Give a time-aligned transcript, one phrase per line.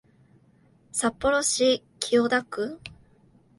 [0.91, 2.79] 札幌市清田区